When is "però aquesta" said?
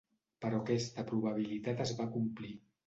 0.45-1.05